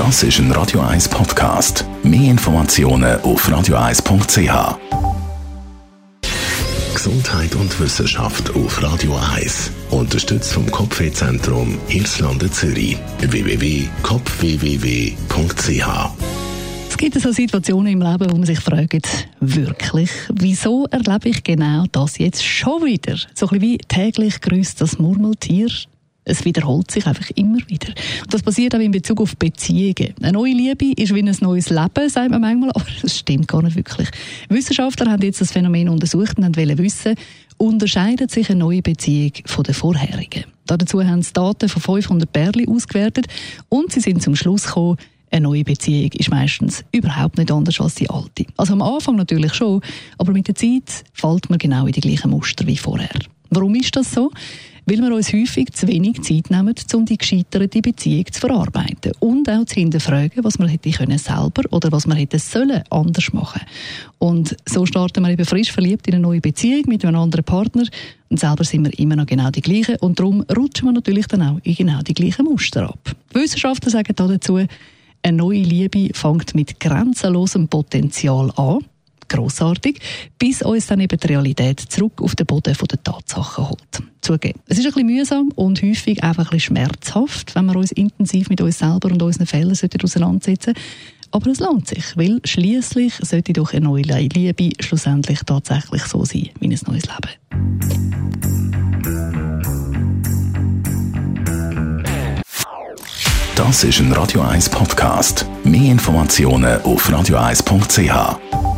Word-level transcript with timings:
Das 0.00 0.22
ist 0.22 0.38
ein 0.38 0.50
Radio 0.52 0.80
1 0.80 1.10
Podcast. 1.10 1.84
Mehr 2.02 2.30
Informationen 2.30 3.20
auf 3.20 3.46
radio1.ch. 3.46 4.78
Gesundheit 6.94 7.54
und 7.54 7.78
Wissenschaft 7.78 8.48
auf 8.56 8.82
Radio 8.82 9.14
1. 9.34 9.70
Unterstützt 9.90 10.54
vom 10.54 10.70
Kopfwehzentrum 10.70 11.78
Irlande 11.88 12.50
Zürich. 12.50 12.96
www.kopfwww.ch 13.18 15.86
es 16.88 16.96
gibt 16.96 17.20
so 17.20 17.32
Situationen 17.32 17.92
im 17.92 18.00
Leben, 18.00 18.30
wo 18.30 18.36
man 18.36 18.46
sich 18.46 18.60
fragt, 18.60 19.28
wirklich, 19.40 20.10
wieso 20.34 20.86
erlebe 20.86 21.28
ich 21.28 21.44
genau 21.44 21.84
das 21.92 22.16
jetzt 22.16 22.42
schon 22.42 22.86
wieder? 22.86 23.18
So 23.34 23.48
ein 23.48 23.58
bisschen 23.58 23.60
wie 23.60 23.76
täglich 23.78 24.40
grüßt 24.40 24.80
das 24.80 24.98
Murmeltier 24.98 25.68
es 26.30 26.44
wiederholt 26.44 26.90
sich 26.90 27.06
einfach 27.06 27.30
immer 27.34 27.58
wieder. 27.68 27.88
Und 28.22 28.32
das 28.32 28.42
passiert 28.42 28.74
auch 28.74 28.80
in 28.80 28.92
Bezug 28.92 29.20
auf 29.20 29.36
Beziehungen. 29.36 30.14
Eine 30.20 30.32
neue 30.32 30.52
Liebe 30.52 30.92
ist 30.96 31.14
wie 31.14 31.22
ein 31.22 31.36
neues 31.40 31.70
Leben, 31.70 32.08
sagt 32.08 32.30
man 32.30 32.40
manchmal, 32.40 32.70
aber 32.74 32.86
das 33.02 33.18
stimmt 33.18 33.48
gar 33.48 33.62
nicht 33.62 33.76
wirklich. 33.76 34.08
Wissenschaftler 34.48 35.10
haben 35.10 35.22
jetzt 35.22 35.40
das 35.40 35.52
Phänomen 35.52 35.88
untersucht 35.88 36.38
und 36.38 36.56
wollen 36.56 36.78
wissen, 36.78 37.14
unterscheidet 37.56 38.30
sich 38.30 38.50
eine 38.50 38.60
neue 38.60 38.82
Beziehung 38.82 39.32
von 39.44 39.64
der 39.64 39.74
vorherigen? 39.74 40.44
Dazu 40.66 41.02
haben 41.04 41.22
sie 41.22 41.32
Daten 41.32 41.68
von 41.68 41.82
500 41.82 42.32
Pärchen 42.32 42.68
ausgewertet 42.68 43.26
und 43.68 43.92
sie 43.92 44.00
sind 44.00 44.22
zum 44.22 44.36
Schluss 44.36 44.64
gekommen, 44.64 44.96
eine 45.32 45.42
neue 45.42 45.62
Beziehung 45.62 46.10
ist 46.12 46.30
meistens 46.30 46.84
überhaupt 46.90 47.38
nicht 47.38 47.52
anders 47.52 47.80
als 47.80 47.94
die 47.94 48.10
alte. 48.10 48.46
Also 48.56 48.72
am 48.72 48.82
Anfang 48.82 49.14
natürlich 49.14 49.54
schon, 49.54 49.80
aber 50.18 50.32
mit 50.32 50.48
der 50.48 50.56
Zeit 50.56 51.04
fällt 51.12 51.48
man 51.50 51.58
genau 51.58 51.86
in 51.86 51.92
die 51.92 52.00
gleichen 52.00 52.30
Muster 52.30 52.66
wie 52.66 52.76
vorher. 52.76 53.08
Warum 53.50 53.74
ist 53.76 53.94
das 53.94 54.12
so? 54.12 54.30
Weil 54.90 55.02
wir 55.02 55.14
uns 55.14 55.32
häufig 55.32 55.70
zu 55.72 55.86
wenig 55.86 56.20
Zeit 56.22 56.50
nehmen, 56.50 56.74
um 56.94 57.04
die 57.04 57.16
gescheiterte 57.16 57.80
Beziehung 57.80 58.24
zu 58.32 58.40
verarbeiten 58.40 59.12
und 59.20 59.48
auch 59.48 59.64
zu 59.64 59.76
hinterfragen, 59.76 60.42
was 60.42 60.58
man 60.58 60.66
hätte 60.66 60.90
können 60.90 61.16
selber 61.16 61.62
oder 61.70 61.92
was 61.92 62.08
man 62.08 62.16
hätte 62.16 62.40
sollen 62.40 62.82
anders 62.90 63.32
machen. 63.32 63.60
Und 64.18 64.56
so 64.68 64.86
starten 64.86 65.22
wir 65.22 65.30
eben 65.30 65.44
frisch 65.44 65.70
verliebt 65.70 66.08
in 66.08 66.14
eine 66.14 66.22
neue 66.22 66.40
Beziehung 66.40 66.86
mit 66.88 67.04
einem 67.04 67.20
anderen 67.20 67.44
Partner 67.44 67.84
und 68.30 68.40
selber 68.40 68.64
sind 68.64 68.84
wir 68.84 68.98
immer 68.98 69.14
noch 69.14 69.26
genau 69.26 69.52
die 69.52 69.60
gleichen 69.60 69.94
und 70.00 70.18
darum 70.18 70.40
rutschen 70.56 70.88
wir 70.88 70.92
natürlich 70.92 71.28
dann 71.28 71.42
auch 71.42 71.60
in 71.62 71.76
genau 71.76 72.02
die 72.02 72.14
gleichen 72.14 72.46
Muster 72.46 72.88
ab. 72.88 73.14
Die 73.32 73.38
Wissenschaftler 73.38 73.92
sagen 73.92 74.12
dazu, 74.16 74.56
eine 75.22 75.36
neue 75.36 75.62
Liebe 75.62 76.08
fängt 76.14 76.56
mit 76.56 76.80
grenzenlosem 76.80 77.68
Potenzial 77.68 78.50
an 78.56 78.80
grossartig, 79.30 80.00
bis 80.38 80.60
uns 80.60 80.86
dann 80.86 81.00
eben 81.00 81.18
die 81.18 81.26
Realität 81.26 81.80
zurück 81.80 82.20
auf 82.20 82.34
den 82.34 82.46
Boden 82.46 82.76
der 82.76 83.02
Tatsachen 83.02 83.70
holt. 83.70 84.02
Zugeben. 84.20 84.60
Es 84.66 84.78
ist 84.78 84.84
ein 84.84 84.92
bisschen 84.92 85.06
mühsam 85.06 85.48
und 85.54 85.82
häufig 85.82 86.22
einfach 86.22 86.44
ein 86.46 86.50
bisschen 86.50 86.76
schmerzhaft, 86.76 87.54
wenn 87.54 87.64
wir 87.64 87.76
uns 87.76 87.92
intensiv 87.92 88.50
mit 88.50 88.60
uns 88.60 88.78
selber 88.78 89.10
und 89.10 89.22
unseren 89.22 89.46
Fehlern 89.46 89.74
auseinandersetzen 90.02 90.74
aber 91.32 91.50
es 91.50 91.60
lohnt 91.60 91.86
sich, 91.86 92.16
weil 92.16 92.40
schließlich 92.44 93.14
sollte 93.22 93.52
doch 93.52 93.72
eine 93.72 93.84
neue 93.84 94.02
Liebe 94.02 94.70
schlussendlich 94.80 95.40
tatsächlich 95.46 96.02
so 96.02 96.24
sein 96.24 96.50
wie 96.58 96.66
ein 96.66 96.78
neues 96.86 97.04
Leben. 97.04 98.00
Das 103.54 103.84
ist 103.84 104.00
ein 104.00 104.12
Radio 104.12 104.40
1 104.40 104.70
Podcast. 104.70 105.46
Mehr 105.64 105.92
Informationen 105.92 106.80
auf 106.82 107.08
radio1.ch. 107.08 108.69